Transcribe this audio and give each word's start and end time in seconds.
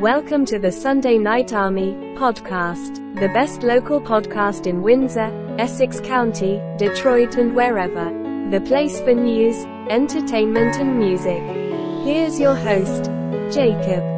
Welcome 0.00 0.44
to 0.46 0.58
the 0.58 0.70
Sunday 0.72 1.16
Night 1.16 1.54
Army 1.54 1.94
podcast, 2.18 2.96
the 3.18 3.28
best 3.28 3.62
local 3.62 3.98
podcast 3.98 4.66
in 4.66 4.82
Windsor, 4.82 5.32
Essex 5.58 6.00
County, 6.00 6.60
Detroit, 6.76 7.36
and 7.36 7.56
wherever. 7.56 8.04
The 8.50 8.60
place 8.60 9.00
for 9.00 9.14
news, 9.14 9.64
entertainment, 9.88 10.76
and 10.76 10.98
music. 10.98 11.40
Here's 12.04 12.38
your 12.38 12.54
host, 12.54 13.04
Jacob. 13.50 14.15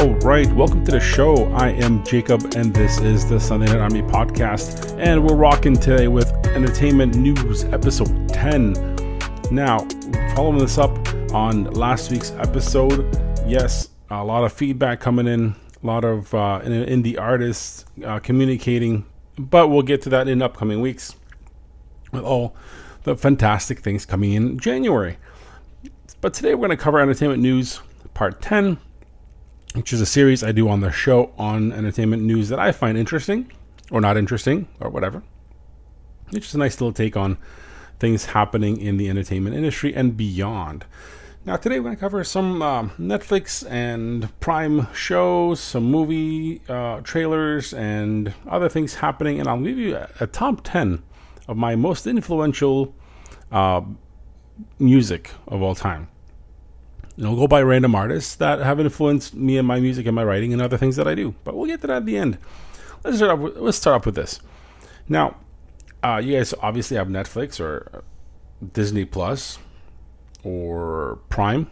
All 0.00 0.14
right, 0.20 0.50
welcome 0.54 0.82
to 0.86 0.92
the 0.92 0.98
show. 0.98 1.44
I 1.52 1.72
am 1.72 2.02
Jacob, 2.06 2.54
and 2.56 2.72
this 2.72 2.98
is 3.00 3.28
the 3.28 3.38
Sunday 3.38 3.66
Night 3.66 3.80
Army 3.80 4.00
podcast. 4.00 4.98
And 4.98 5.22
we're 5.22 5.36
rocking 5.36 5.76
today 5.76 6.08
with 6.08 6.32
Entertainment 6.46 7.16
News, 7.16 7.64
episode 7.64 8.26
10. 8.30 8.72
Now, 9.50 9.80
following 10.34 10.56
this 10.56 10.78
up 10.78 10.96
on 11.34 11.64
last 11.72 12.10
week's 12.10 12.30
episode, 12.30 13.14
yes, 13.46 13.90
a 14.08 14.24
lot 14.24 14.42
of 14.42 14.54
feedback 14.54 15.00
coming 15.00 15.26
in, 15.26 15.54
a 15.82 15.86
lot 15.86 16.06
of 16.06 16.32
uh, 16.32 16.62
indie 16.64 17.20
artists 17.20 17.84
uh, 18.02 18.20
communicating, 18.20 19.04
but 19.38 19.68
we'll 19.68 19.82
get 19.82 20.00
to 20.00 20.08
that 20.08 20.28
in 20.28 20.40
upcoming 20.40 20.80
weeks 20.80 21.14
with 22.10 22.24
all 22.24 22.56
the 23.02 23.14
fantastic 23.14 23.80
things 23.80 24.06
coming 24.06 24.32
in 24.32 24.58
January. 24.58 25.18
But 26.22 26.32
today 26.32 26.54
we're 26.54 26.68
going 26.68 26.78
to 26.78 26.82
cover 26.82 27.00
Entertainment 27.00 27.42
News, 27.42 27.82
part 28.14 28.40
10 28.40 28.78
which 29.74 29.92
is 29.92 30.00
a 30.00 30.06
series 30.06 30.42
I 30.42 30.52
do 30.52 30.68
on 30.68 30.80
the 30.80 30.90
show 30.90 31.32
on 31.38 31.72
entertainment 31.72 32.22
news 32.22 32.48
that 32.48 32.58
I 32.58 32.72
find 32.72 32.98
interesting 32.98 33.50
or 33.90 34.00
not 34.00 34.16
interesting 34.16 34.68
or 34.80 34.90
whatever. 34.90 35.22
It's 36.32 36.46
just 36.46 36.54
a 36.54 36.58
nice 36.58 36.80
little 36.80 36.92
take 36.92 37.16
on 37.16 37.38
things 37.98 38.26
happening 38.26 38.80
in 38.80 38.96
the 38.96 39.08
entertainment 39.08 39.56
industry 39.56 39.94
and 39.94 40.16
beyond. 40.16 40.86
Now, 41.44 41.56
today 41.56 41.78
we're 41.78 41.84
going 41.84 41.96
to 41.96 42.00
cover 42.00 42.22
some 42.22 42.60
uh, 42.60 42.82
Netflix 42.98 43.68
and 43.70 44.28
Prime 44.40 44.92
shows, 44.92 45.60
some 45.60 45.84
movie 45.84 46.60
uh, 46.68 47.00
trailers, 47.00 47.72
and 47.72 48.34
other 48.46 48.68
things 48.68 48.94
happening. 48.94 49.38
And 49.40 49.48
I'll 49.48 49.60
give 49.60 49.78
you 49.78 49.96
a, 49.96 50.08
a 50.20 50.26
top 50.26 50.60
10 50.64 51.02
of 51.48 51.56
my 51.56 51.76
most 51.76 52.06
influential 52.06 52.94
uh, 53.50 53.82
music 54.78 55.30
of 55.48 55.62
all 55.62 55.74
time 55.74 56.08
you 57.20 57.26
know, 57.26 57.36
go 57.36 57.46
by 57.46 57.60
random 57.60 57.94
artists 57.94 58.36
that 58.36 58.60
have 58.60 58.80
influenced 58.80 59.34
me 59.34 59.58
and 59.58 59.68
my 59.68 59.78
music 59.78 60.06
and 60.06 60.16
my 60.16 60.24
writing 60.24 60.54
and 60.54 60.62
other 60.62 60.78
things 60.78 60.96
that 60.96 61.06
I 61.06 61.14
do. 61.14 61.34
But 61.44 61.54
we'll 61.54 61.66
get 61.66 61.82
to 61.82 61.86
that 61.88 61.96
at 61.96 62.06
the 62.06 62.16
end. 62.16 62.38
Let's 63.04 63.18
start 63.18 63.32
off 63.32 63.38
with, 63.40 63.56
let's 63.58 63.76
start 63.76 63.96
off 63.96 64.06
with 64.06 64.14
this. 64.14 64.40
Now, 65.06 65.36
uh, 66.02 66.22
you 66.24 66.38
guys 66.38 66.54
obviously 66.62 66.96
have 66.96 67.08
Netflix 67.08 67.60
or 67.60 68.04
Disney 68.72 69.04
Plus 69.04 69.58
or 70.44 71.18
Prime, 71.28 71.70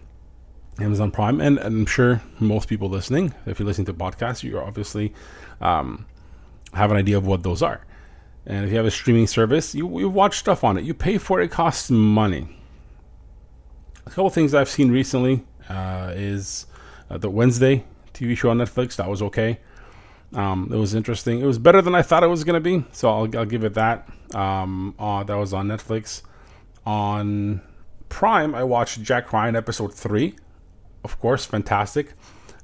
Amazon 0.80 1.10
Prime, 1.10 1.40
and, 1.40 1.56
and 1.56 1.66
I'm 1.78 1.86
sure 1.86 2.20
most 2.40 2.68
people 2.68 2.90
listening, 2.90 3.32
if 3.46 3.58
you're 3.58 3.64
listening 3.64 3.86
to 3.86 3.94
podcasts, 3.94 4.42
you 4.42 4.60
obviously 4.60 5.14
um, 5.62 6.04
have 6.74 6.90
an 6.90 6.98
idea 6.98 7.16
of 7.16 7.26
what 7.26 7.42
those 7.42 7.62
are. 7.62 7.86
And 8.44 8.66
if 8.66 8.70
you 8.70 8.76
have 8.76 8.84
a 8.84 8.90
streaming 8.90 9.26
service, 9.26 9.74
you, 9.74 9.98
you 9.98 10.10
watch 10.10 10.40
stuff 10.40 10.62
on 10.62 10.76
it. 10.76 10.84
You 10.84 10.92
pay 10.92 11.16
for 11.16 11.40
it. 11.40 11.44
It 11.44 11.50
costs 11.52 11.90
money 11.90 12.57
a 14.08 14.10
couple 14.10 14.30
things 14.30 14.54
I've 14.54 14.70
seen 14.70 14.90
recently 14.90 15.44
uh, 15.68 16.12
is 16.14 16.66
uh, 17.10 17.18
the 17.18 17.28
Wednesday 17.28 17.84
TV 18.14 18.36
show 18.36 18.48
on 18.48 18.56
Netflix. 18.56 18.96
That 18.96 19.08
was 19.08 19.20
okay. 19.20 19.60
Um, 20.32 20.70
it 20.72 20.76
was 20.76 20.94
interesting. 20.94 21.40
It 21.40 21.44
was 21.44 21.58
better 21.58 21.82
than 21.82 21.94
I 21.94 22.00
thought 22.00 22.24
it 22.24 22.28
was 22.28 22.42
going 22.42 22.54
to 22.54 22.60
be, 22.60 22.84
so 22.90 23.10
I'll, 23.10 23.38
I'll, 23.38 23.44
give 23.44 23.64
it 23.64 23.74
that. 23.74 24.08
Um, 24.34 24.94
uh, 24.98 25.24
that 25.24 25.34
was 25.34 25.52
on 25.52 25.68
Netflix. 25.68 26.22
On 26.86 27.60
Prime, 28.08 28.54
I 28.54 28.64
watched 28.64 29.02
Jack 29.02 29.30
Ryan 29.32 29.56
episode 29.56 29.92
three. 29.94 30.36
Of 31.04 31.20
course, 31.20 31.44
fantastic. 31.44 32.14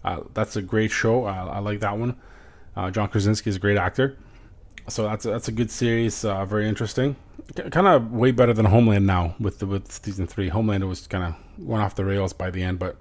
Uh, 0.02 0.20
that's 0.32 0.56
a 0.56 0.62
great 0.62 0.90
show. 0.90 1.24
I 1.24 1.58
like 1.58 1.80
that 1.80 1.96
one. 1.98 2.16
Uh, 2.74 2.90
John 2.90 3.08
Krasinski 3.08 3.50
is 3.50 3.56
a 3.56 3.60
great 3.60 3.76
actor, 3.76 4.16
so 4.88 5.04
that's 5.04 5.24
a, 5.24 5.30
that's 5.30 5.48
a 5.48 5.52
good 5.52 5.70
series. 5.70 6.24
Uh, 6.24 6.44
very 6.44 6.68
interesting 6.68 7.16
kind 7.70 7.86
of 7.86 8.12
way 8.12 8.30
better 8.30 8.52
than 8.52 8.66
Homeland 8.66 9.06
now 9.06 9.34
with 9.38 9.58
the, 9.58 9.66
with 9.66 9.90
season 9.90 10.26
three. 10.26 10.48
Homeland 10.48 10.88
was 10.88 11.06
kind 11.06 11.24
of 11.24 11.34
went 11.58 11.82
off 11.82 11.94
the 11.94 12.04
rails 12.04 12.32
by 12.32 12.50
the 12.50 12.62
end, 12.62 12.78
but 12.78 12.96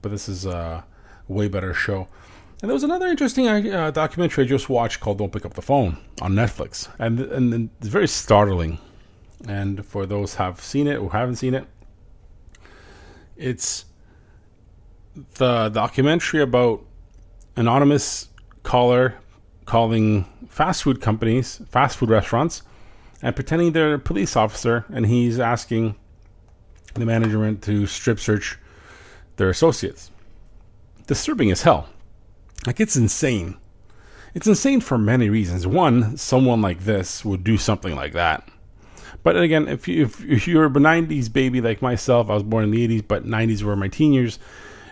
but 0.00 0.10
this 0.10 0.28
is 0.28 0.46
a 0.46 0.84
way 1.28 1.48
better 1.48 1.72
show. 1.74 2.08
And 2.60 2.70
there 2.70 2.74
was 2.74 2.84
another 2.84 3.06
interesting 3.06 3.48
uh, 3.48 3.90
documentary 3.90 4.44
I 4.44 4.46
just 4.46 4.68
watched 4.68 5.00
called 5.00 5.18
"Don't 5.18 5.32
Pick 5.32 5.44
Up 5.44 5.54
the 5.54 5.62
Phone" 5.62 5.98
on 6.20 6.32
Netflix, 6.32 6.88
and 6.98 7.20
and 7.20 7.70
it's 7.78 7.88
very 7.88 8.08
startling. 8.08 8.78
And 9.48 9.84
for 9.84 10.06
those 10.06 10.36
have 10.36 10.60
seen 10.60 10.86
it 10.86 10.96
or 10.96 11.10
haven't 11.10 11.36
seen 11.36 11.54
it, 11.54 11.66
it's 13.36 13.86
the 15.34 15.68
documentary 15.68 16.40
about 16.40 16.84
anonymous 17.56 18.28
caller 18.62 19.16
calling 19.72 20.26
fast 20.48 20.82
food 20.82 21.00
companies, 21.00 21.62
fast 21.70 21.96
food 21.96 22.10
restaurants, 22.10 22.60
and 23.22 23.34
pretending 23.34 23.72
they're 23.72 23.94
a 23.94 23.98
police 23.98 24.36
officer, 24.36 24.84
and 24.92 25.06
he's 25.06 25.40
asking 25.40 25.96
the 26.92 27.06
management 27.06 27.62
to 27.62 27.86
strip 27.86 28.20
search 28.20 28.58
their 29.36 29.48
associates. 29.48 30.10
Disturbing 31.06 31.50
as 31.50 31.62
hell. 31.62 31.88
Like, 32.66 32.80
it's 32.80 32.96
insane. 32.96 33.56
It's 34.34 34.46
insane 34.46 34.82
for 34.82 34.98
many 34.98 35.30
reasons. 35.30 35.66
One, 35.66 36.18
someone 36.18 36.60
like 36.60 36.80
this 36.80 37.24
would 37.24 37.42
do 37.42 37.56
something 37.56 37.96
like 37.96 38.12
that. 38.12 38.46
But 39.22 39.38
again, 39.38 39.68
if, 39.68 39.88
you, 39.88 40.04
if, 40.04 40.22
if 40.22 40.46
you're 40.46 40.66
a 40.66 40.70
90s 40.70 41.32
baby 41.32 41.62
like 41.62 41.80
myself, 41.80 42.28
I 42.28 42.34
was 42.34 42.42
born 42.42 42.64
in 42.64 42.72
the 42.72 42.86
80s, 43.00 43.08
but 43.08 43.24
90s 43.24 43.62
were 43.62 43.74
my 43.74 43.88
teen 43.88 44.12
years, 44.12 44.38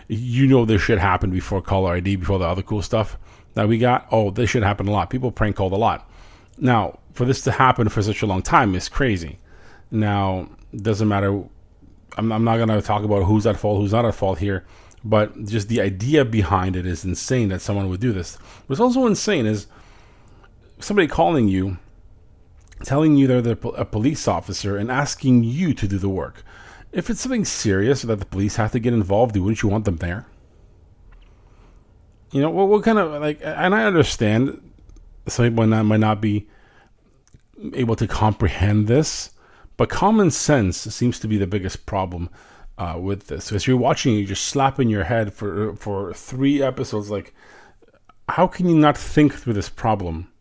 you 0.07 0.47
know 0.47 0.65
this 0.65 0.81
shit 0.81 0.97
happened 0.97 1.33
before 1.33 1.61
caller 1.61 1.93
ID, 1.93 2.15
before 2.15 2.39
the 2.39 2.45
other 2.45 2.63
cool 2.63 2.81
stuff 2.81 3.19
that 3.53 3.67
we 3.67 3.77
got, 3.77 4.07
oh, 4.11 4.31
this 4.31 4.49
should 4.49 4.63
happen 4.63 4.87
a 4.87 4.91
lot. 4.91 5.09
People 5.09 5.31
prank 5.31 5.55
called 5.55 5.73
a 5.73 5.77
lot. 5.77 6.09
Now, 6.57 6.99
for 7.13 7.25
this 7.25 7.41
to 7.41 7.51
happen 7.51 7.89
for 7.89 8.01
such 8.01 8.21
a 8.21 8.25
long 8.25 8.41
time 8.41 8.75
is 8.75 8.87
crazy. 8.87 9.39
Now, 9.89 10.49
doesn't 10.75 11.07
matter. 11.07 11.43
I'm, 12.17 12.31
I'm 12.31 12.43
not 12.43 12.57
going 12.57 12.69
to 12.69 12.81
talk 12.81 13.03
about 13.03 13.23
who's 13.23 13.45
at 13.45 13.57
fault, 13.57 13.79
who's 13.79 13.91
not 13.91 14.05
at 14.05 14.15
fault 14.15 14.39
here, 14.39 14.65
but 15.03 15.45
just 15.45 15.67
the 15.67 15.81
idea 15.81 16.23
behind 16.23 16.75
it 16.75 16.85
is 16.85 17.03
insane 17.03 17.49
that 17.49 17.61
someone 17.61 17.89
would 17.89 17.99
do 17.99 18.13
this. 18.13 18.35
What's 18.67 18.79
also 18.79 19.05
insane 19.05 19.45
is 19.45 19.67
somebody 20.79 21.07
calling 21.07 21.47
you, 21.47 21.77
telling 22.83 23.15
you 23.15 23.27
they're 23.27 23.41
the, 23.41 23.69
a 23.69 23.85
police 23.85 24.27
officer, 24.27 24.77
and 24.77 24.91
asking 24.91 25.43
you 25.43 25.73
to 25.73 25.87
do 25.87 25.97
the 25.97 26.09
work. 26.09 26.43
If 26.91 27.09
it's 27.09 27.21
something 27.21 27.45
serious 27.45 28.01
that 28.01 28.19
the 28.19 28.25
police 28.25 28.57
have 28.57 28.71
to 28.73 28.79
get 28.79 28.93
involved, 28.93 29.35
wouldn't 29.37 29.61
you 29.61 29.69
want 29.69 29.85
them 29.85 29.97
there? 29.97 30.25
You 32.31 32.41
know, 32.41 32.49
what, 32.49 32.67
what 32.67 32.83
kind 32.83 32.97
of 32.97 33.21
like, 33.21 33.39
and 33.43 33.75
I 33.75 33.83
understand 33.83 34.61
some 35.27 35.45
people 35.45 35.65
might 35.65 35.75
not, 35.77 35.83
might 35.83 35.99
not 35.99 36.21
be 36.21 36.47
able 37.73 37.95
to 37.95 38.07
comprehend 38.07 38.87
this, 38.87 39.31
but 39.77 39.89
common 39.89 40.31
sense 40.31 40.77
seems 40.77 41.19
to 41.19 41.27
be 41.27 41.37
the 41.37 41.47
biggest 41.47 41.85
problem 41.85 42.29
uh, 42.77 42.97
with 42.99 43.27
this. 43.27 43.51
As 43.51 43.67
you're 43.67 43.77
watching, 43.77 44.15
you're 44.15 44.27
just 44.27 44.45
slapping 44.45 44.89
your 44.89 45.03
head 45.03 45.33
for 45.33 45.75
for 45.75 46.13
three 46.13 46.61
episodes. 46.61 47.09
Like, 47.09 47.33
how 48.29 48.47
can 48.47 48.67
you 48.67 48.75
not 48.75 48.97
think 48.97 49.33
through 49.33 49.53
this 49.53 49.69
problem 49.69 50.31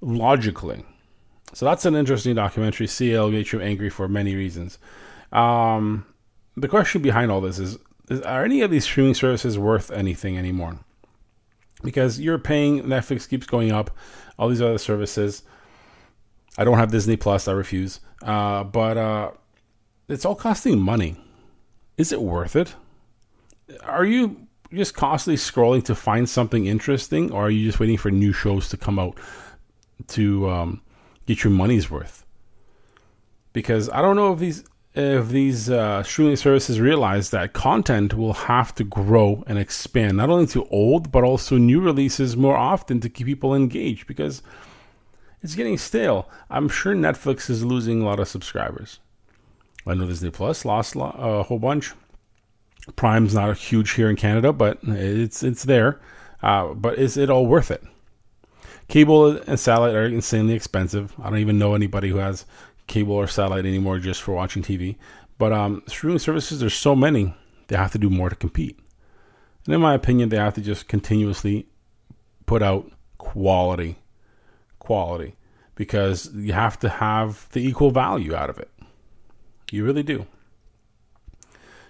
logically? 0.00 0.84
So 1.52 1.66
that's 1.66 1.84
an 1.86 1.94
interesting 1.94 2.34
documentary. 2.34 2.86
CL 2.86 3.30
makes 3.30 3.52
you 3.52 3.60
angry 3.60 3.90
for 3.90 4.08
many 4.08 4.34
reasons. 4.34 4.78
Um, 5.32 6.06
the 6.56 6.68
question 6.68 7.02
behind 7.02 7.30
all 7.30 7.40
this 7.40 7.58
is 7.58 7.78
are 8.10 8.44
any 8.44 8.60
of 8.60 8.70
these 8.70 8.84
streaming 8.84 9.14
services 9.14 9.58
worth 9.58 9.90
anything 9.90 10.36
anymore? 10.36 10.78
Because 11.82 12.20
you're 12.20 12.38
paying, 12.38 12.82
Netflix 12.82 13.28
keeps 13.28 13.46
going 13.46 13.72
up, 13.72 13.90
all 14.38 14.48
these 14.48 14.62
other 14.62 14.78
services. 14.78 15.42
I 16.56 16.64
don't 16.64 16.78
have 16.78 16.90
Disney 16.90 17.16
Plus, 17.16 17.48
I 17.48 17.52
refuse. 17.52 18.00
Uh, 18.22 18.64
but 18.64 18.96
uh, 18.96 19.30
it's 20.08 20.24
all 20.24 20.34
costing 20.34 20.78
money. 20.78 21.16
Is 21.96 22.12
it 22.12 22.20
worth 22.20 22.56
it? 22.56 22.74
Are 23.82 24.04
you 24.04 24.46
just 24.72 24.94
constantly 24.94 25.36
scrolling 25.36 25.84
to 25.84 25.94
find 25.94 26.28
something 26.28 26.66
interesting, 26.66 27.32
or 27.32 27.46
are 27.46 27.50
you 27.50 27.66
just 27.66 27.80
waiting 27.80 27.96
for 27.96 28.10
new 28.10 28.32
shows 28.32 28.68
to 28.70 28.76
come 28.76 28.98
out 28.98 29.18
to 30.08 30.48
um, 30.50 30.82
get 31.26 31.44
your 31.44 31.52
money's 31.52 31.90
worth? 31.90 32.24
Because 33.52 33.88
I 33.90 34.02
don't 34.02 34.16
know 34.16 34.32
if 34.32 34.38
these 34.38 34.64
if 34.94 35.28
these 35.28 35.68
uh, 35.68 36.02
streaming 36.04 36.36
services 36.36 36.80
realize 36.80 37.30
that 37.30 37.52
content 37.52 38.14
will 38.14 38.32
have 38.32 38.74
to 38.76 38.84
grow 38.84 39.42
and 39.46 39.58
expand, 39.58 40.16
not 40.16 40.30
only 40.30 40.46
to 40.48 40.66
old, 40.68 41.10
but 41.10 41.24
also 41.24 41.56
new 41.56 41.80
releases 41.80 42.36
more 42.36 42.56
often 42.56 43.00
to 43.00 43.08
keep 43.08 43.26
people 43.26 43.54
engaged 43.54 44.06
because 44.06 44.42
it's 45.42 45.56
getting 45.56 45.78
stale. 45.78 46.28
I'm 46.48 46.68
sure 46.68 46.94
Netflix 46.94 47.50
is 47.50 47.64
losing 47.64 48.02
a 48.02 48.04
lot 48.04 48.20
of 48.20 48.28
subscribers. 48.28 49.00
I 49.86 49.94
know 49.94 50.06
Disney 50.06 50.30
Plus 50.30 50.64
lost 50.64 50.94
a 50.96 51.42
whole 51.42 51.58
bunch. 51.58 51.92
Prime's 52.96 53.34
not 53.34 53.56
huge 53.56 53.92
here 53.92 54.08
in 54.08 54.16
Canada, 54.16 54.52
but 54.52 54.78
it's 54.82 55.42
it's 55.42 55.64
there. 55.64 56.00
Uh, 56.42 56.72
but 56.74 56.98
is 56.98 57.16
it 57.16 57.30
all 57.30 57.46
worth 57.46 57.70
it? 57.70 57.82
Cable 58.88 59.38
and 59.46 59.58
satellite 59.58 59.94
are 59.94 60.06
insanely 60.06 60.54
expensive. 60.54 61.14
I 61.22 61.30
don't 61.30 61.38
even 61.38 61.58
know 61.58 61.74
anybody 61.74 62.10
who 62.10 62.18
has 62.18 62.46
cable 62.86 63.14
or 63.14 63.26
satellite 63.26 63.66
anymore 63.66 63.98
just 63.98 64.22
for 64.22 64.32
watching 64.32 64.62
TV. 64.62 64.96
But 65.38 65.52
um, 65.52 65.82
streaming 65.86 66.18
services, 66.18 66.60
there's 66.60 66.74
so 66.74 66.94
many, 66.94 67.34
they 67.68 67.76
have 67.76 67.92
to 67.92 67.98
do 67.98 68.10
more 68.10 68.28
to 68.28 68.36
compete. 68.36 68.78
And 69.66 69.74
in 69.74 69.80
my 69.80 69.94
opinion, 69.94 70.28
they 70.28 70.36
have 70.36 70.54
to 70.54 70.60
just 70.60 70.88
continuously 70.88 71.66
put 72.46 72.62
out 72.62 72.90
quality, 73.18 73.96
quality, 74.78 75.34
because 75.74 76.32
you 76.34 76.52
have 76.52 76.78
to 76.80 76.88
have 76.88 77.48
the 77.52 77.66
equal 77.66 77.90
value 77.90 78.34
out 78.34 78.50
of 78.50 78.58
it. 78.58 78.70
You 79.70 79.84
really 79.84 80.02
do. 80.02 80.26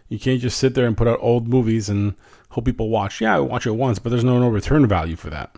You 0.08 0.19
can't 0.19 0.40
just 0.40 0.58
sit 0.58 0.75
there 0.75 0.87
and 0.87 0.97
put 0.97 1.08
out 1.08 1.19
old 1.20 1.49
movies 1.49 1.88
and 1.88 2.14
hope 2.50 2.64
people 2.67 2.88
watch. 2.88 3.20
Yeah, 3.20 3.37
I 3.37 3.40
watch 3.40 3.67
it 3.67 3.73
once, 3.73 3.99
but 3.99 4.11
there's 4.11 4.25
no 4.25 4.38
no 4.38 4.49
return 4.49 4.87
value 4.87 5.17
for 5.17 5.31
that. 5.31 5.55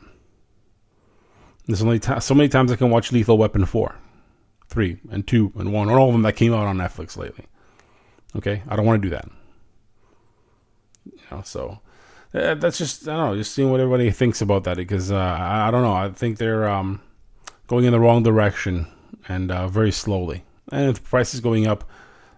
There's 1.67 1.83
only 1.83 1.99
t- 1.99 2.21
so 2.21 2.35
many 2.35 2.49
times 2.49 2.71
I 2.71 2.77
can 2.77 2.91
watch 2.91 3.13
Lethal 3.13 3.39
Weapon 3.39 3.67
4, 3.67 3.95
3, 4.77 4.99
and 5.11 5.27
2, 5.27 5.53
and 5.57 5.73
1, 5.73 5.89
or 5.89 5.99
all 5.99 6.09
of 6.09 6.13
them 6.13 6.21
that 6.21 6.37
came 6.37 6.53
out 6.53 6.67
on 6.67 6.77
Netflix 6.77 7.17
lately. 7.17 7.47
Okay? 8.37 8.63
I 8.69 8.77
don't 8.77 8.85
want 8.85 9.01
to 9.01 9.09
do 9.09 9.15
that. 9.15 9.27
You 11.07 11.23
know, 11.31 11.41
so 11.47 11.79
uh, 12.35 12.57
that's 12.57 12.77
just, 12.77 13.09
I 13.09 13.17
don't 13.17 13.31
know, 13.31 13.37
just 13.39 13.55
seeing 13.55 13.71
what 13.71 13.81
everybody 13.81 14.11
thinks 14.11 14.43
about 14.43 14.65
that 14.65 14.77
because 14.77 15.11
uh, 15.11 15.17
I, 15.17 15.71
don't 15.71 15.81
know. 15.81 15.95
I 15.95 16.11
think 16.11 16.37
they're 16.37 16.69
um, 16.69 17.01
going 17.69 17.87
in 17.87 17.93
the 17.93 17.99
wrong 17.99 18.23
direction 18.23 18.87
and 19.29 19.51
uh, 19.51 19.67
very 19.67 19.93
slowly. 19.93 20.45
And 20.71 20.91
if 20.91 20.97
the 20.97 21.09
price 21.09 21.33
is 21.33 21.41
going 21.41 21.67
up 21.67 21.89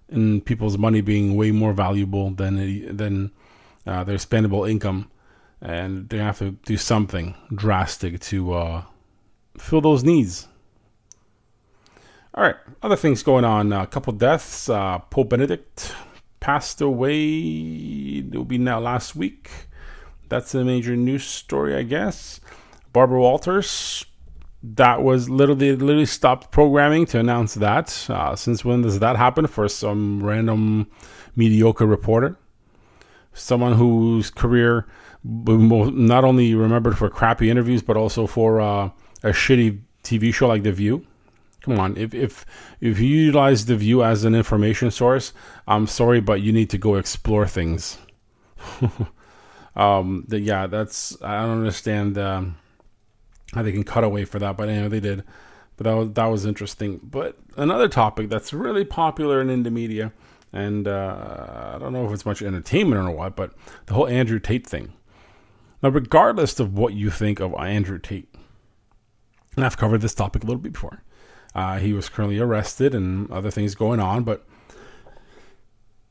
and 0.08 0.44
people's 0.44 0.78
money 0.78 1.00
being 1.00 1.34
way 1.34 1.50
more 1.50 1.72
valuable 1.72 2.30
than, 2.30 2.96
than 2.96 3.32
uh, 3.84 4.04
their 4.04 4.18
spendable 4.18 4.70
income, 4.70 5.10
and 5.60 6.08
they 6.08 6.18
have 6.18 6.38
to 6.38 6.52
do 6.52 6.76
something 6.76 7.34
drastic 7.52 8.20
to 8.20 8.52
uh, 8.54 8.82
fill 9.58 9.80
those 9.80 10.04
needs. 10.04 10.46
All 12.34 12.44
right, 12.44 12.56
other 12.82 12.96
things 12.96 13.22
going 13.22 13.44
on. 13.44 13.72
A 13.72 13.86
couple 13.86 14.12
deaths. 14.12 14.68
Uh, 14.68 14.98
Pope 14.98 15.30
Benedict 15.30 15.94
passed 16.40 16.80
away. 16.80 17.18
It 17.18 18.34
will 18.34 18.44
be 18.44 18.58
now 18.58 18.78
last 18.80 19.16
week. 19.16 19.50
That's 20.28 20.54
a 20.54 20.64
major 20.64 20.94
news 20.94 21.24
story, 21.24 21.74
I 21.74 21.82
guess. 21.82 22.40
Barbara 22.92 23.20
Walters. 23.20 24.04
That 24.62 25.02
was 25.02 25.30
literally 25.30 25.76
literally 25.76 26.04
stopped 26.06 26.50
programming 26.50 27.06
to 27.06 27.20
announce 27.20 27.54
that. 27.54 28.06
Uh, 28.10 28.34
since 28.34 28.64
when 28.64 28.82
does 28.82 28.98
that 28.98 29.16
happen 29.16 29.46
for 29.46 29.68
some 29.68 30.22
random 30.22 30.88
mediocre 31.36 31.86
reporter? 31.86 32.36
Someone 33.32 33.74
whose 33.74 34.30
career 34.30 34.86
not 35.24 36.24
only 36.24 36.54
remembered 36.54 36.98
for 36.98 37.08
crappy 37.08 37.50
interviews, 37.50 37.82
but 37.82 37.96
also 37.96 38.26
for 38.26 38.60
uh, 38.60 38.90
a 39.22 39.28
shitty 39.28 39.80
TV 40.02 40.34
show 40.34 40.48
like 40.48 40.64
The 40.64 40.72
View. 40.72 41.06
Come 41.62 41.80
on, 41.80 41.96
if 41.96 42.14
if 42.14 42.46
if 42.80 43.00
you 43.00 43.06
utilize 43.06 43.66
The 43.66 43.76
View 43.76 44.04
as 44.04 44.24
an 44.24 44.34
information 44.34 44.90
source, 44.90 45.32
I'm 45.66 45.86
sorry, 45.86 46.20
but 46.20 46.40
you 46.40 46.52
need 46.52 46.70
to 46.70 46.78
go 46.78 46.94
explore 46.94 47.46
things. 47.46 47.98
um, 49.76 50.24
the, 50.28 50.38
yeah, 50.38 50.66
that's 50.66 51.20
I 51.22 51.42
don't 51.42 51.58
understand 51.58 52.16
um, 52.16 52.56
how 53.54 53.62
they 53.62 53.72
can 53.72 53.82
cut 53.82 54.04
away 54.04 54.24
for 54.24 54.38
that, 54.38 54.56
but 54.56 54.68
anyway, 54.68 54.88
they 54.88 55.00
did. 55.00 55.24
But 55.76 55.84
that 55.84 55.94
was 55.94 56.12
that 56.12 56.26
was 56.26 56.46
interesting. 56.46 57.00
But 57.02 57.36
another 57.56 57.88
topic 57.88 58.28
that's 58.28 58.52
really 58.52 58.84
popular 58.84 59.40
in 59.40 59.48
indie 59.48 59.72
media, 59.72 60.12
and 60.52 60.86
uh, 60.86 61.72
I 61.74 61.78
don't 61.78 61.92
know 61.92 62.06
if 62.06 62.12
it's 62.12 62.26
much 62.26 62.40
entertainment 62.40 63.00
or 63.08 63.10
what, 63.10 63.34
but 63.34 63.52
the 63.86 63.94
whole 63.94 64.06
Andrew 64.06 64.38
Tate 64.38 64.66
thing. 64.66 64.92
Now, 65.82 65.90
regardless 65.90 66.58
of 66.58 66.76
what 66.76 66.94
you 66.94 67.10
think 67.10 67.40
of 67.40 67.54
Andrew 67.54 67.98
Tate, 67.98 68.32
and 69.56 69.64
I've 69.64 69.76
covered 69.76 70.00
this 70.00 70.14
topic 70.14 70.42
a 70.44 70.46
little 70.46 70.60
bit 70.60 70.72
before. 70.72 71.02
Uh, 71.54 71.78
he 71.78 71.92
was 71.92 72.08
currently 72.08 72.38
arrested 72.38 72.94
and 72.94 73.30
other 73.30 73.50
things 73.50 73.74
going 73.74 74.00
on, 74.00 74.22
but 74.22 74.46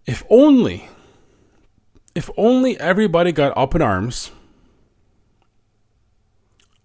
if 0.05 0.23
only, 0.29 0.89
if 2.15 2.29
only 2.37 2.79
everybody 2.79 3.31
got 3.31 3.55
up 3.57 3.75
in 3.75 3.81
arms 3.81 4.31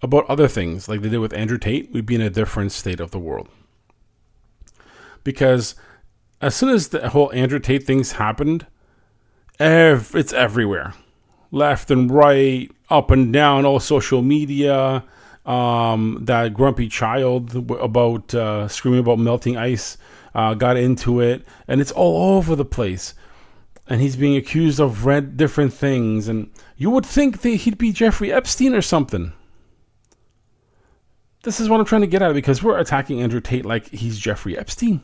about 0.02 0.26
other 0.28 0.48
things 0.48 0.88
like 0.88 1.00
they 1.00 1.08
did 1.08 1.18
with 1.18 1.32
Andrew 1.32 1.58
Tate, 1.58 1.92
we'd 1.92 2.06
be 2.06 2.14
in 2.14 2.20
a 2.20 2.30
different 2.30 2.72
state 2.72 3.00
of 3.00 3.10
the 3.10 3.18
world. 3.18 3.48
Because 5.24 5.74
as 6.40 6.54
soon 6.54 6.70
as 6.70 6.88
the 6.88 7.10
whole 7.10 7.32
Andrew 7.32 7.60
Tate 7.60 7.84
things 7.84 8.12
happened, 8.12 8.66
ev- 9.58 10.12
it's 10.14 10.32
everywhere 10.32 10.94
left 11.52 11.90
and 11.90 12.10
right, 12.10 12.70
up 12.90 13.10
and 13.10 13.32
down, 13.32 13.64
all 13.64 13.78
social 13.78 14.22
media 14.22 15.04
um, 15.44 16.18
that 16.22 16.54
grumpy 16.54 16.88
child 16.88 17.54
about 17.70 18.34
uh, 18.34 18.68
screaming 18.68 19.00
about 19.00 19.18
melting 19.18 19.56
ice 19.56 19.98
uh, 20.34 20.54
got 20.54 20.76
into 20.76 21.20
it, 21.20 21.44
and 21.66 21.80
it's 21.80 21.92
all 21.92 22.36
over 22.36 22.54
the 22.54 22.64
place. 22.64 23.14
And 23.88 24.00
he's 24.00 24.16
being 24.16 24.36
accused 24.36 24.80
of 24.80 25.04
red 25.04 25.36
different 25.36 25.72
things, 25.72 26.28
and 26.28 26.50
you 26.76 26.90
would 26.90 27.04
think 27.04 27.40
that 27.42 27.48
he'd 27.48 27.78
be 27.78 27.92
Jeffrey 27.92 28.32
Epstein 28.32 28.74
or 28.74 28.82
something. 28.82 29.32
This 31.42 31.58
is 31.58 31.68
what 31.68 31.80
I'm 31.80 31.86
trying 31.86 32.02
to 32.02 32.06
get 32.06 32.22
at 32.22 32.34
because 32.34 32.62
we're 32.62 32.78
attacking 32.78 33.20
Andrew 33.20 33.40
Tate 33.40 33.64
like 33.64 33.88
he's 33.88 34.18
Jeffrey 34.18 34.56
Epstein. 34.56 35.02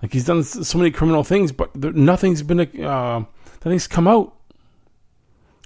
Like 0.00 0.12
he's 0.12 0.24
done 0.24 0.42
so 0.42 0.78
many 0.78 0.90
criminal 0.90 1.22
things, 1.22 1.52
but 1.52 1.70
there, 1.74 1.92
nothing's 1.92 2.42
been 2.42 2.60
uh, 2.84 3.24
nothing's 3.64 3.86
come 3.86 4.08
out. 4.08 4.34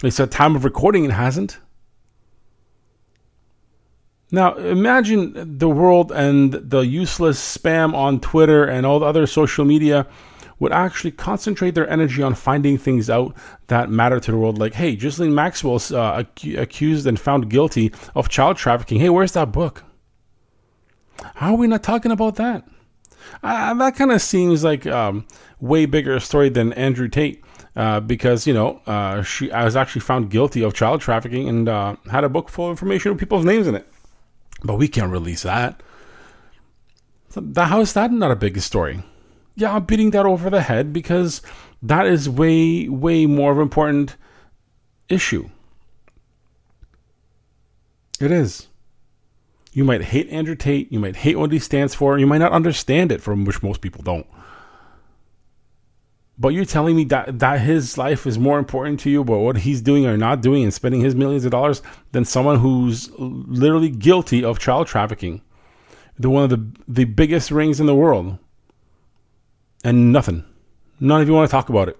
At 0.03 0.19
at 0.19 0.31
time 0.31 0.55
of 0.55 0.63
recording, 0.63 1.05
it 1.05 1.11
hasn't. 1.11 1.57
Now, 4.31 4.55
imagine 4.55 5.57
the 5.57 5.69
world 5.69 6.11
and 6.11 6.51
the 6.53 6.81
useless 6.81 7.39
spam 7.57 7.93
on 7.93 8.19
Twitter 8.19 8.65
and 8.65 8.85
all 8.85 8.99
the 8.99 9.05
other 9.05 9.25
social 9.25 9.63
media 9.63 10.05
would 10.59 10.71
actually 10.71 11.11
concentrate 11.11 11.75
their 11.75 11.89
energy 11.89 12.21
on 12.21 12.33
finding 12.33 12.77
things 12.77 13.09
out 13.09 13.35
that 13.67 13.89
matter 13.89 14.19
to 14.19 14.31
the 14.31 14.37
world. 14.37 14.57
Like, 14.57 14.73
hey, 14.73 14.95
Ghislaine 14.95 15.33
Maxwell's 15.33 15.91
uh, 15.91 16.23
ac- 16.37 16.55
accused 16.55 17.05
and 17.07 17.19
found 17.19 17.49
guilty 17.49 17.93
of 18.15 18.27
child 18.27 18.57
trafficking. 18.57 18.99
Hey, 18.99 19.09
where's 19.09 19.33
that 19.33 19.51
book? 19.51 19.83
How 21.35 21.53
are 21.53 21.57
we 21.57 21.67
not 21.67 21.83
talking 21.83 22.11
about 22.11 22.35
that? 22.35 22.67
Uh, 23.43 23.73
that 23.75 23.95
kind 23.95 24.11
of 24.11 24.21
seems 24.21 24.63
like 24.63 24.85
um, 24.87 25.25
way 25.59 25.85
bigger 25.85 26.19
story 26.19 26.49
than 26.49 26.73
Andrew 26.73 27.07
Tate. 27.07 27.43
Uh, 27.75 27.99
because 27.99 28.47
you 28.47 28.55
know 28.55 28.81
uh, 28.87 29.21
she 29.21 29.51
I 29.51 29.63
was 29.63 29.75
actually 29.75 30.01
found 30.01 30.31
guilty 30.31 30.63
of 30.63 30.73
child 30.73 30.99
trafficking 30.99 31.47
and 31.47 31.69
uh, 31.69 31.95
had 32.09 32.23
a 32.23 32.29
book 32.29 32.49
full 32.49 32.65
of 32.65 32.71
information 32.71 33.11
with 33.11 33.19
people's 33.19 33.45
names 33.45 33.67
in 33.67 33.75
it. 33.75 33.87
But 34.63 34.75
we 34.75 34.87
can't 34.87 35.11
release 35.11 35.43
that. 35.43 35.81
How 37.55 37.81
is 37.81 37.93
that 37.93 38.11
not 38.11 38.31
a 38.31 38.35
big 38.35 38.59
story? 38.59 39.03
Yeah, 39.55 39.75
I'm 39.75 39.85
beating 39.85 40.11
that 40.11 40.25
over 40.25 40.49
the 40.49 40.61
head 40.61 40.93
because 40.93 41.41
that 41.81 42.07
is 42.07 42.29
way, 42.29 42.87
way 42.89 43.25
more 43.25 43.51
of 43.51 43.57
an 43.57 43.63
important 43.63 44.15
issue. 45.09 45.49
It 48.19 48.31
is. 48.31 48.67
You 49.73 49.83
might 49.83 50.01
hate 50.01 50.29
Andrew 50.29 50.55
Tate, 50.55 50.91
you 50.91 50.99
might 50.99 51.17
hate 51.17 51.37
what 51.37 51.51
he 51.51 51.59
stands 51.59 51.93
for, 51.93 52.17
you 52.17 52.25
might 52.25 52.39
not 52.39 52.51
understand 52.51 53.11
it, 53.11 53.21
from 53.21 53.45
which 53.45 53.61
most 53.61 53.81
people 53.81 54.01
don't. 54.01 54.25
But 56.39 56.49
you're 56.49 56.65
telling 56.65 56.95
me 56.95 57.03
that, 57.05 57.39
that 57.39 57.61
his 57.61 57.97
life 57.97 58.27
is 58.27 58.37
more 58.37 58.59
important 58.59 58.99
to 59.01 59.09
you 59.09 59.21
about 59.21 59.39
what 59.39 59.57
he's 59.57 59.81
doing 59.81 60.05
or 60.05 60.17
not 60.17 60.41
doing 60.41 60.63
and 60.63 60.73
spending 60.73 61.01
his 61.01 61.15
millions 61.15 61.45
of 61.45 61.51
dollars 61.51 61.81
than 62.11 62.25
someone 62.25 62.59
who's 62.59 63.09
literally 63.17 63.89
guilty 63.89 64.43
of 64.43 64.59
child 64.59 64.87
trafficking. 64.87 65.41
The 66.19 66.29
one 66.29 66.43
of 66.43 66.49
the 66.49 66.65
the 66.87 67.05
biggest 67.05 67.51
rings 67.51 67.79
in 67.79 67.85
the 67.85 67.95
world. 67.95 68.37
And 69.83 70.11
nothing. 70.11 70.43
None 70.99 71.21
of 71.21 71.27
you 71.27 71.33
want 71.33 71.49
to 71.49 71.51
talk 71.51 71.69
about 71.69 71.89
it. 71.89 71.99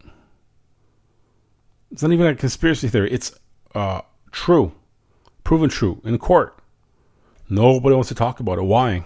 It's 1.92 2.04
not 2.04 2.12
even 2.12 2.28
a 2.28 2.36
conspiracy 2.36 2.88
theory. 2.90 3.12
It's 3.12 3.32
uh, 3.74 4.02
true. 4.32 4.74
Proven 5.44 5.70
true 5.70 6.02
in 6.04 6.18
court. 6.18 6.58
Nobody 7.50 7.96
wants 7.96 8.10
to 8.10 8.16
talk 8.16 8.40
about 8.40 8.58
it. 8.58 8.64
Why? 8.64 9.06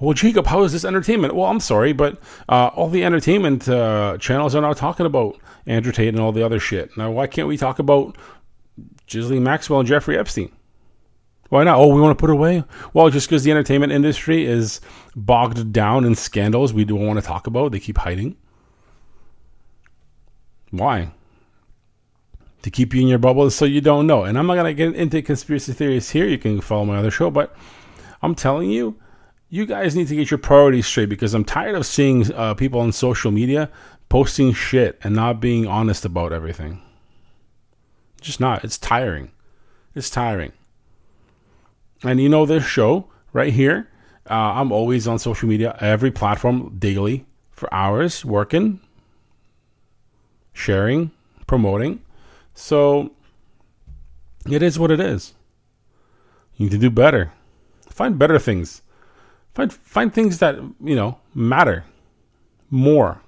Well, 0.00 0.14
Jacob, 0.14 0.46
how 0.46 0.62
is 0.62 0.72
this 0.72 0.84
entertainment? 0.84 1.34
Well, 1.34 1.46
I'm 1.46 1.60
sorry, 1.60 1.92
but 1.92 2.18
uh, 2.48 2.70
all 2.74 2.88
the 2.88 3.04
entertainment 3.04 3.68
uh, 3.68 4.16
channels 4.18 4.54
are 4.54 4.62
now 4.62 4.72
talking 4.72 5.06
about 5.06 5.38
Andrew 5.66 5.92
Tate 5.92 6.08
and 6.08 6.20
all 6.20 6.32
the 6.32 6.42
other 6.42 6.58
shit. 6.58 6.96
Now, 6.96 7.10
why 7.10 7.26
can't 7.26 7.48
we 7.48 7.58
talk 7.58 7.78
about 7.78 8.16
Ghislaine 9.06 9.42
Maxwell 9.42 9.80
and 9.80 9.88
Jeffrey 9.88 10.16
Epstein? 10.18 10.50
Why 11.50 11.64
not? 11.64 11.78
Oh, 11.78 11.88
we 11.88 12.00
want 12.00 12.16
to 12.16 12.20
put 12.20 12.30
away? 12.30 12.64
Well, 12.94 13.10
just 13.10 13.28
because 13.28 13.44
the 13.44 13.50
entertainment 13.50 13.92
industry 13.92 14.46
is 14.46 14.80
bogged 15.16 15.72
down 15.72 16.04
in 16.04 16.14
scandals 16.14 16.72
we 16.72 16.84
don't 16.84 17.06
want 17.06 17.18
to 17.20 17.26
talk 17.26 17.46
about, 17.46 17.72
they 17.72 17.80
keep 17.80 17.98
hiding. 17.98 18.36
Why? 20.70 21.10
To 22.62 22.70
keep 22.70 22.94
you 22.94 23.02
in 23.02 23.08
your 23.08 23.18
bubble 23.18 23.50
so 23.50 23.64
you 23.64 23.80
don't 23.80 24.06
know. 24.06 24.22
And 24.22 24.38
I'm 24.38 24.46
not 24.46 24.54
going 24.54 24.66
to 24.66 24.74
get 24.74 24.94
into 24.94 25.20
conspiracy 25.22 25.72
theories 25.72 26.10
here. 26.10 26.26
You 26.26 26.38
can 26.38 26.60
follow 26.60 26.84
my 26.84 26.98
other 26.98 27.10
show, 27.10 27.30
but 27.30 27.56
I'm 28.22 28.36
telling 28.36 28.70
you, 28.70 28.96
you 29.50 29.66
guys 29.66 29.96
need 29.96 30.06
to 30.08 30.14
get 30.16 30.30
your 30.30 30.38
priorities 30.38 30.86
straight 30.86 31.08
because 31.08 31.34
I'm 31.34 31.44
tired 31.44 31.74
of 31.74 31.84
seeing 31.84 32.32
uh, 32.32 32.54
people 32.54 32.80
on 32.80 32.92
social 32.92 33.32
media 33.32 33.68
posting 34.08 34.52
shit 34.52 34.98
and 35.02 35.14
not 35.14 35.40
being 35.40 35.66
honest 35.66 36.04
about 36.04 36.32
everything. 36.32 36.80
Just 38.20 38.38
not. 38.38 38.64
It's 38.64 38.78
tiring. 38.78 39.32
It's 39.94 40.08
tiring. 40.08 40.52
And 42.04 42.20
you 42.20 42.28
know, 42.28 42.46
this 42.46 42.64
show 42.64 43.08
right 43.32 43.52
here, 43.52 43.88
uh, 44.30 44.34
I'm 44.34 44.70
always 44.70 45.08
on 45.08 45.18
social 45.18 45.48
media, 45.48 45.76
every 45.80 46.12
platform 46.12 46.76
daily 46.78 47.26
for 47.50 47.72
hours, 47.74 48.24
working, 48.24 48.80
sharing, 50.52 51.10
promoting. 51.48 52.00
So 52.54 53.10
it 54.48 54.62
is 54.62 54.78
what 54.78 54.92
it 54.92 55.00
is. 55.00 55.34
You 56.56 56.66
need 56.66 56.72
to 56.72 56.78
do 56.78 56.90
better. 56.90 57.32
Find 57.88 58.16
better 58.16 58.38
things. 58.38 58.82
Find 59.54 59.72
find 59.72 60.12
things 60.14 60.38
that, 60.38 60.56
you 60.80 60.94
know, 60.94 61.18
matter 61.34 61.84
more. 62.70 63.20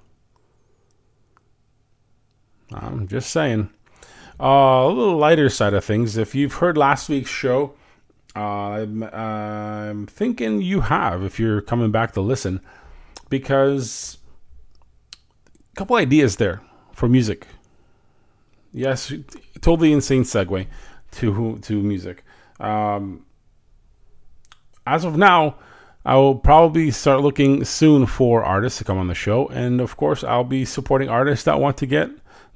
I'm 2.73 3.07
just 3.07 3.29
saying. 3.29 3.69
Uh, 4.39 4.85
a 4.85 4.87
little 4.87 5.17
lighter 5.17 5.49
side 5.49 5.73
of 5.73 5.85
things. 5.85 6.17
If 6.17 6.33
you've 6.33 6.55
heard 6.55 6.77
last 6.77 7.07
week's 7.07 7.29
show, 7.29 7.75
uh, 8.35 8.39
I'm, 8.39 9.03
I'm 9.03 10.07
thinking 10.07 10.61
you 10.61 10.81
have 10.81 11.23
if 11.23 11.39
you're 11.39 11.61
coming 11.61 11.91
back 11.91 12.13
to 12.13 12.21
listen, 12.21 12.61
because 13.29 14.17
a 15.71 15.75
couple 15.75 15.95
ideas 15.95 16.37
there 16.37 16.61
for 16.93 17.07
music. 17.07 17.47
Yes, 18.73 19.13
totally 19.61 19.93
insane 19.93 20.23
segue 20.23 20.65
to 21.11 21.59
to 21.59 21.81
music. 21.81 22.23
Um, 22.59 23.25
as 24.87 25.05
of 25.05 25.15
now, 25.15 25.57
I 26.05 26.15
will 26.15 26.35
probably 26.35 26.91
start 26.91 27.21
looking 27.21 27.63
soon 27.63 28.05
for 28.05 28.43
artists 28.43 28.77
to 28.79 28.83
come 28.83 28.97
on 28.97 29.07
the 29.07 29.15
show, 29.15 29.47
and 29.47 29.79
of 29.79 29.95
course, 29.95 30.23
I'll 30.23 30.43
be 30.43 30.65
supporting 30.65 31.07
artists 31.07 31.45
that 31.45 31.61
want 31.61 31.77
to 31.77 31.85
get 31.85 32.09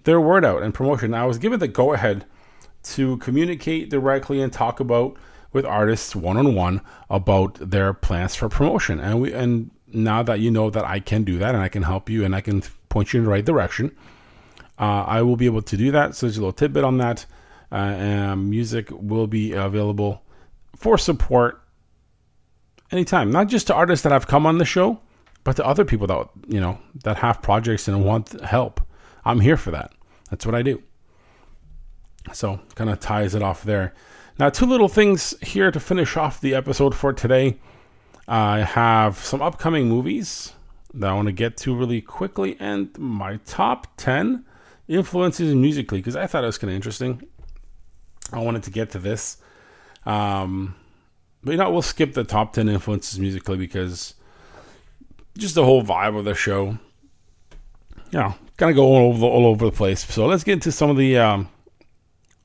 their 0.03 0.19
word 0.19 0.43
out 0.43 0.63
and 0.63 0.73
promotion. 0.73 1.13
I 1.13 1.25
was 1.25 1.37
given 1.37 1.59
the 1.59 1.67
go 1.67 1.93
ahead 1.93 2.25
to 2.83 3.17
communicate 3.17 3.89
directly 3.89 4.41
and 4.41 4.51
talk 4.51 4.79
about 4.81 5.17
with 5.53 5.65
artists 5.65 6.15
one 6.15 6.35
on 6.35 6.55
one 6.55 6.81
about 7.09 7.55
their 7.55 7.93
plans 7.93 8.35
for 8.35 8.49
promotion, 8.49 8.99
and 8.99 9.21
we 9.21 9.33
and 9.33 9.71
now 9.93 10.21
that 10.23 10.41
you 10.41 10.51
know 10.51 10.69
that 10.69 10.83
I 10.83 10.99
can 10.99 11.23
do 11.23 11.37
that 11.37 11.55
and 11.55 11.63
I 11.63 11.69
can 11.69 11.83
help 11.83 12.09
you 12.09 12.25
and 12.25 12.35
I 12.35 12.41
can 12.41 12.61
point 12.89 13.13
you 13.13 13.19
in 13.19 13.23
the 13.23 13.31
right 13.31 13.45
direction, 13.45 13.95
uh, 14.77 15.05
I 15.07 15.21
will 15.21 15.37
be 15.37 15.45
able 15.45 15.61
to 15.61 15.77
do 15.77 15.91
that. 15.91 16.15
So 16.15 16.25
there's 16.25 16.37
a 16.37 16.41
little 16.41 16.51
tidbit 16.51 16.83
on 16.83 16.97
that. 16.97 17.25
Uh, 17.71 18.35
music 18.35 18.89
will 18.91 19.27
be 19.27 19.53
available 19.53 20.21
for 20.75 20.97
support 20.97 21.61
anytime, 22.91 23.31
not 23.31 23.47
just 23.47 23.67
to 23.67 23.73
artists 23.73 24.03
that 24.03 24.11
have 24.11 24.27
come 24.27 24.45
on 24.45 24.57
the 24.57 24.65
show, 24.65 24.99
but 25.43 25.55
to 25.55 25.65
other 25.65 25.85
people 25.85 26.07
that 26.07 26.29
you 26.47 26.59
know 26.59 26.77
that 27.03 27.17
have 27.17 27.41
projects 27.41 27.87
and 27.87 28.03
want 28.03 28.39
help. 28.41 28.81
I'm 29.25 29.39
here 29.39 29.57
for 29.57 29.71
that. 29.71 29.93
That's 30.29 30.45
what 30.45 30.55
I 30.55 30.61
do. 30.61 30.81
So 32.33 32.59
kind 32.75 32.89
of 32.89 32.99
ties 32.99 33.35
it 33.35 33.41
off 33.41 33.63
there. 33.63 33.93
Now, 34.39 34.49
two 34.49 34.65
little 34.65 34.89
things 34.89 35.33
here 35.41 35.71
to 35.71 35.79
finish 35.79 36.15
off 36.15 36.41
the 36.41 36.53
episode 36.53 36.93
for 36.93 37.11
today. 37.11 37.57
I 38.27 38.59
have 38.59 39.17
some 39.17 39.41
upcoming 39.41 39.87
movies 39.87 40.53
that 40.93 41.09
I 41.09 41.13
want 41.13 41.27
to 41.27 41.31
get 41.31 41.57
to 41.57 41.75
really 41.75 42.01
quickly, 42.01 42.57
and 42.59 42.95
my 42.99 43.37
top 43.45 43.87
10 43.97 44.45
influences 44.87 45.55
musically, 45.55 45.99
because 45.99 46.15
I 46.15 46.27
thought 46.27 46.43
it 46.43 46.47
was 46.47 46.57
kind 46.57 46.69
of 46.69 46.75
interesting. 46.75 47.23
I 48.31 48.39
wanted 48.39 48.63
to 48.63 48.71
get 48.71 48.91
to 48.91 48.99
this. 48.99 49.37
Um, 50.05 50.75
but 51.43 51.51
you 51.51 51.57
know, 51.57 51.71
we'll 51.71 51.81
skip 51.81 52.13
the 52.13 52.23
top 52.23 52.53
10 52.53 52.69
influences 52.69 53.19
musically 53.19 53.57
because 53.57 54.15
just 55.37 55.55
the 55.55 55.63
whole 55.63 55.83
vibe 55.83 56.17
of 56.17 56.25
the 56.25 56.33
show, 56.33 56.77
you 58.11 58.19
know, 58.19 58.35
kind 58.57 58.69
of 58.69 58.75
go 58.75 58.83
all 58.83 59.09
over, 59.09 59.19
the, 59.19 59.25
all 59.25 59.45
over 59.45 59.65
the 59.65 59.71
place. 59.71 60.05
So 60.05 60.25
let's 60.25 60.43
get 60.43 60.53
into 60.53 60.71
some 60.71 60.89
of 60.89 60.97
the 60.97 61.17
um, 61.17 61.49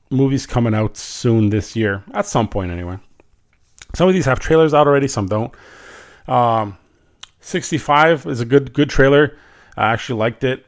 movies 0.09 0.45
coming 0.45 0.73
out 0.73 0.95
soon 0.97 1.49
this 1.49 1.75
year, 1.75 2.03
at 2.13 2.25
some 2.25 2.47
point 2.47 2.71
anyway. 2.71 2.97
Some 3.95 4.07
of 4.07 4.13
these 4.13 4.25
have 4.25 4.39
trailers 4.39 4.73
out 4.73 4.87
already, 4.87 5.07
some 5.07 5.27
don't. 5.27 5.53
Um, 6.27 6.77
65 7.41 8.25
is 8.27 8.39
a 8.39 8.45
good 8.45 8.73
good 8.73 8.89
trailer. 8.89 9.37
I 9.75 9.91
actually 9.91 10.19
liked 10.19 10.43
it. 10.43 10.65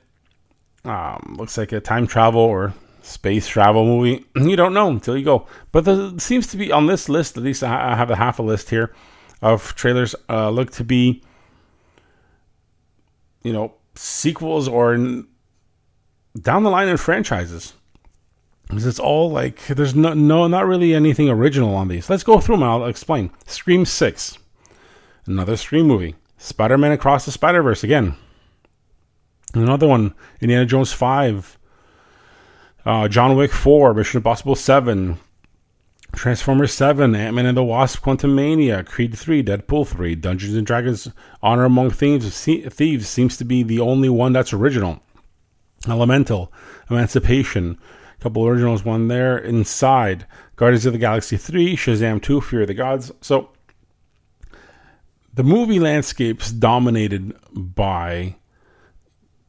Um, 0.84 1.36
looks 1.38 1.58
like 1.58 1.72
a 1.72 1.80
time 1.80 2.06
travel 2.06 2.42
or 2.42 2.74
space 3.06 3.48
travel 3.48 3.86
movie. 3.86 4.26
You 4.36 4.56
don't 4.56 4.74
know 4.74 4.90
until 4.90 5.18
you 5.18 5.24
go. 5.24 5.48
But 5.72 5.86
there 5.86 6.18
seems 6.20 6.48
to 6.48 6.58
be 6.58 6.72
on 6.72 6.88
this 6.88 7.08
list, 7.08 7.38
at 7.38 7.44
least 7.44 7.64
I 7.64 7.96
have 7.96 8.10
a 8.10 8.16
half 8.16 8.40
a 8.40 8.44
list 8.44 8.70
here 8.70 8.94
of 9.42 9.76
trailers, 9.76 10.16
uh, 10.30 10.50
look 10.50 10.72
to 10.72 10.84
be, 10.84 11.22
you 13.44 13.54
know, 13.54 13.74
sequels 13.96 14.68
or 14.68 14.96
down 16.42 16.64
the 16.64 16.70
line 16.70 16.88
in 16.88 16.98
franchises. 16.98 17.74
Because 18.68 18.88
it's 18.88 19.00
all 19.00 19.30
like 19.30 19.68
there's 19.68 19.94
no 19.94 20.16
no 20.16 20.48
not 20.48 20.66
really 20.66 20.96
anything 20.96 21.30
original 21.30 21.76
on 21.76 21.88
these. 21.88 22.10
Let's 22.10 22.24
go 22.24 22.40
through 22.40 22.56
them. 22.56 22.64
I'll 22.64 22.86
explain. 22.86 23.30
Scream 23.46 23.86
Six, 23.86 24.40
another 25.28 25.56
Scream 25.56 25.86
movie. 25.86 26.16
Spider 26.40 26.76
Man 26.76 26.92
Across 26.92 27.26
the 27.26 27.32
Spider 27.32 27.62
Verse 27.62 27.84
again. 27.84 28.16
Another 29.54 29.88
one. 29.88 30.16
Indiana 30.42 30.66
Jones 30.66 30.92
Five. 30.92 31.60
Uh, 32.86 33.08
John 33.08 33.36
Wick 33.36 33.52
4, 33.52 33.96
Mission 33.96 34.20
Impossible 34.20 34.56
7, 34.56 35.18
Transformers 36.14 36.72
7, 36.72 37.16
Ant 37.16 37.36
Man 37.36 37.48
and 37.48 37.58
the 37.58 37.64
Wasp, 37.64 38.04
Quantumania, 38.04 38.86
Creed 38.86 39.18
3, 39.18 39.44
Deadpool 39.44 39.88
3, 39.88 40.14
Dungeons 40.14 40.56
and 40.56 40.68
Dragons 40.68 41.10
Honor 41.42 41.66
Among 41.66 41.90
Thieves, 41.90 42.46
Thieves 42.46 43.10
seems 43.10 43.38
to 43.38 43.44
be 43.44 43.64
the 43.64 43.80
only 43.80 44.08
one 44.08 44.34
that's 44.34 44.54
original. 44.54 45.02
Elemental, 45.88 46.54
Emancipation, 46.90 47.80
a 48.20 48.22
couple 48.22 48.46
originals, 48.46 48.86
one 48.86 49.08
there. 49.08 49.36
Inside, 49.36 50.28
Guardians 50.56 50.86
of 50.86 50.94
the 50.94 51.00
Galaxy 51.00 51.38
3, 51.38 51.76
Shazam 51.76 52.22
2, 52.22 52.40
Fear 52.40 52.62
of 52.62 52.68
the 52.68 52.74
Gods. 52.76 53.12
So, 53.22 53.50
the 55.34 55.44
movie 55.44 55.80
landscape's 55.80 56.52
dominated 56.52 57.36
by 57.52 58.36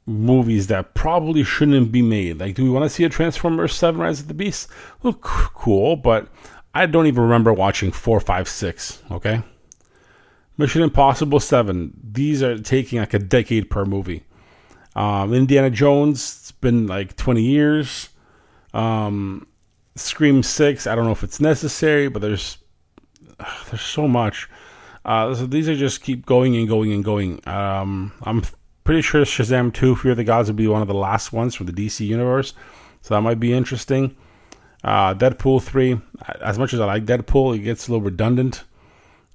movies 0.07 0.69
that 0.69 0.95
probably 0.95 1.43
shouldn't 1.43 1.91
be 1.91 2.03
made. 2.03 2.39
Like, 2.39 2.55
do 2.55 2.65
we 2.65 2.71
want 2.71 2.85
to 2.85 2.89
see 2.89 3.05
a 3.05 3.09
Transformers 3.09 3.75
7 3.75 4.01
Rise 4.01 4.21
of 4.21 4.29
the 4.29 4.35
Beast? 4.35 4.69
Look 5.03 5.21
cool, 5.21 5.97
but 5.97 6.29
I 6.75 6.87
don't 6.87 7.07
even 7.07 7.25
remember 7.25 7.53
watching 7.53 7.91
4, 7.91 8.21
5, 8.21 8.49
6, 8.49 9.03
okay? 9.11 9.43
Mission 10.59 10.83
Impossible 10.83 11.41
7. 11.41 11.93
These 12.13 12.43
are 12.43 12.59
taking 12.59 13.01
like 13.01 13.15
a 13.15 13.19
decade 13.19 13.69
per 13.69 13.85
movie. 13.85 14.23
Um, 14.95 15.35
Indiana 15.35 15.71
Jones, 15.71 16.39
it's 16.41 16.53
been 16.53 16.87
like 16.87 17.17
20 17.17 17.43
years. 17.43 18.09
Um, 18.73 19.47
Scream 19.97 20.43
6, 20.43 20.87
I 20.87 20.95
don't 20.95 21.05
know 21.05 21.13
if 21.13 21.23
it's 21.23 21.41
necessary, 21.41 22.09
but 22.09 22.23
there's 22.23 22.59
there's 23.71 23.83
so 23.83 24.09
much. 24.09 24.49
Uh, 25.05 25.35
so 25.35 25.47
these 25.47 25.69
are 25.69 25.77
just 25.77 26.03
keep 26.03 26.27
going 26.27 26.57
and 26.57 26.69
going 26.69 26.93
and 26.93 27.05
going. 27.05 27.47
Um, 27.49 28.13
I'm 28.23 28.43
pretty 28.87 29.03
sure 29.03 29.25
Shazam 29.25 29.75
2 29.75 29.97
Fear 29.97 30.15
the 30.15 30.25
Gods 30.25 30.49
will 30.49 30.57
be 30.57 30.69
one 30.69 30.81
of 30.81 30.89
the 30.89 30.95
last 30.95 31.33
ones 31.33 31.55
from 31.55 31.67
the 31.67 31.73
DC 31.73 32.07
universe. 32.07 32.55
So 33.03 33.15
that 33.15 33.21
might 33.21 33.41
be 33.41 33.53
interesting. 33.53 34.17
Uh, 34.85 35.13
Deadpool 35.13 35.63
3, 35.63 36.01
as 36.41 36.59
much 36.59 36.73
as 36.73 36.79
I 36.79 36.87
like 36.87 37.05
Deadpool, 37.05 37.57
it 37.57 37.61
gets 37.61 37.89
a 37.89 37.91
little 37.91 38.05
redundant. 38.05 38.63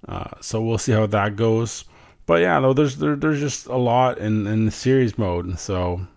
Uh, 0.07 0.29
so 0.39 0.61
we'll 0.61 0.77
see 0.77 0.93
how 0.93 1.05
that 1.05 1.35
goes. 1.35 1.83
But 2.25 2.41
yeah, 2.41 2.59
though 2.61 2.73
there's 2.73 2.95
there, 2.95 3.17
there's 3.17 3.41
just 3.41 3.67
a 3.67 3.75
lot 3.75 4.17
in 4.19 4.47
in 4.47 4.65
the 4.65 4.71
series 4.71 5.17
mode. 5.17 5.59
So 5.59 6.07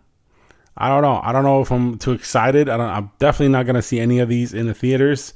I 0.76 0.88
don't 0.88 1.02
know. 1.02 1.20
I 1.22 1.32
don't 1.32 1.42
know 1.42 1.60
if 1.60 1.72
I'm 1.72 1.98
too 1.98 2.12
excited. 2.12 2.68
I 2.68 2.76
don't. 2.76 2.88
I'm 2.88 3.10
definitely 3.18 3.52
not 3.52 3.66
gonna 3.66 3.82
see 3.82 3.98
any 3.98 4.20
of 4.20 4.28
these 4.28 4.54
in 4.54 4.66
the 4.66 4.74
theaters. 4.74 5.34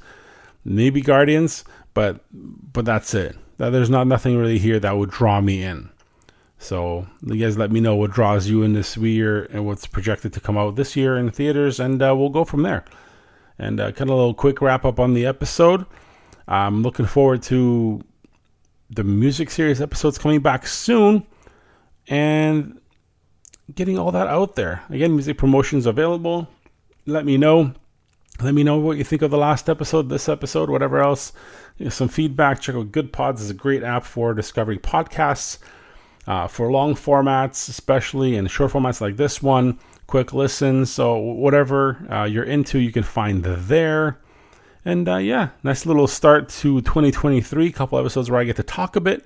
Maybe 0.63 1.01
Guardians, 1.01 1.65
but 1.93 2.23
but 2.31 2.85
that's 2.85 3.13
it. 3.13 3.35
There's 3.57 3.89
not 3.89 4.07
nothing 4.07 4.37
really 4.37 4.57
here 4.57 4.79
that 4.79 4.97
would 4.97 5.11
draw 5.11 5.41
me 5.41 5.63
in. 5.63 5.89
So 6.61 7.07
you 7.25 7.37
guys 7.37 7.57
let 7.57 7.71
me 7.71 7.79
know 7.79 7.95
what 7.95 8.11
draws 8.11 8.47
you 8.47 8.63
in 8.63 8.73
this 8.73 8.97
year 8.97 9.45
and 9.45 9.65
what's 9.65 9.87
projected 9.87 10.33
to 10.33 10.41
come 10.41 10.57
out 10.57 10.75
this 10.75 10.95
year 10.95 11.17
in 11.17 11.25
the 11.25 11.31
theaters, 11.31 11.79
and 11.79 12.01
uh, 12.01 12.13
we'll 12.15 12.29
go 12.29 12.43
from 12.43 12.63
there. 12.63 12.83
And 13.57 13.79
uh, 13.79 13.91
kind 13.93 14.09
of 14.09 14.15
a 14.15 14.19
little 14.19 14.33
quick 14.33 14.61
wrap 14.61 14.85
up 14.85 14.99
on 14.99 15.13
the 15.13 15.25
episode. 15.25 15.85
I'm 16.47 16.83
looking 16.83 17.05
forward 17.05 17.41
to 17.43 18.01
the 18.89 19.03
music 19.03 19.51
series 19.51 19.81
episodes 19.81 20.17
coming 20.17 20.41
back 20.41 20.67
soon, 20.67 21.25
and 22.09 22.79
getting 23.73 23.97
all 23.97 24.11
that 24.11 24.27
out 24.27 24.55
there. 24.55 24.83
Again, 24.89 25.13
music 25.13 25.37
promotions 25.37 25.85
available. 25.85 26.47
Let 27.05 27.25
me 27.25 27.37
know. 27.37 27.73
Let 28.41 28.53
me 28.53 28.63
know 28.63 28.77
what 28.77 28.97
you 28.97 29.03
think 29.03 29.21
of 29.21 29.31
the 29.31 29.37
last 29.37 29.69
episode, 29.69 30.09
this 30.09 30.27
episode, 30.27 30.69
whatever 30.69 30.99
else. 30.99 31.31
You 31.77 31.85
know, 31.85 31.89
some 31.89 32.09
feedback. 32.09 32.59
Check 32.59 32.75
out 32.75 32.91
Goodpods 32.91 33.39
is 33.39 33.49
a 33.49 33.53
great 33.53 33.83
app 33.83 34.03
for 34.03 34.33
discovering 34.33 34.79
podcasts. 34.79 35.59
Uh, 36.29 36.47
for 36.47 36.71
long 36.71 36.93
formats, 36.93 37.69
especially 37.69 38.35
in 38.35 38.45
short 38.45 38.71
formats 38.71 39.01
like 39.01 39.17
this 39.17 39.41
one, 39.41 39.79
quick 40.05 40.31
listens. 40.31 40.91
So 40.91 41.17
whatever 41.17 41.97
uh, 42.07 42.25
you're 42.25 42.43
into, 42.43 42.77
you 42.77 42.91
can 42.91 43.01
find 43.01 43.43
there. 43.43 44.19
And 44.85 45.09
uh, 45.09 45.17
yeah, 45.17 45.49
nice 45.63 45.87
little 45.87 46.05
start 46.05 46.47
to 46.49 46.81
2023. 46.81 47.69
A 47.69 47.71
Couple 47.71 47.97
episodes 47.97 48.29
where 48.29 48.39
I 48.39 48.43
get 48.43 48.57
to 48.57 48.63
talk 48.63 48.95
a 48.95 49.01
bit 49.01 49.25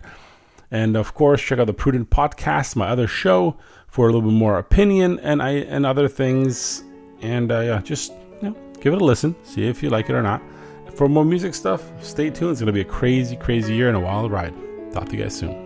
And 0.72 0.96
of 0.96 1.14
course, 1.14 1.42
check 1.42 1.60
out 1.60 1.68
the 1.68 1.74
Prudent 1.74 2.10
Podcast, 2.10 2.78
my 2.78 2.88
other 2.88 3.08
show, 3.08 3.58
for 3.88 4.08
a 4.08 4.14
little 4.14 4.22
bit 4.30 4.36
more 4.36 4.58
opinion 4.58 5.20
and 5.20 5.44
I 5.44 5.50
and 5.50 5.86
other 5.86 6.08
things. 6.08 6.86
And 7.22 7.52
uh, 7.52 7.60
yeah, 7.60 7.82
just 7.82 8.14
you 8.42 8.50
know, 8.50 8.56
give 8.80 8.94
it 8.94 9.02
a 9.02 9.06
listen, 9.06 9.36
see 9.44 9.68
if 9.68 9.84
you 9.84 9.90
like 9.90 10.10
it 10.10 10.14
or 10.14 10.24
not. 10.24 10.42
For 10.96 11.10
more 11.10 11.26
music 11.26 11.54
stuff, 11.54 11.84
stay 12.02 12.30
tuned. 12.30 12.52
It's 12.52 12.62
gonna 12.62 12.72
be 12.72 12.82
a 12.82 12.86
crazy, 12.86 13.36
crazy 13.36 13.76
year 13.76 13.90
and 13.90 13.98
a 13.98 14.00
wild 14.00 14.32
ride. 14.32 14.54
Talk 14.94 15.10
to 15.10 15.18
you 15.18 15.24
guys 15.24 15.36
soon. 15.36 15.63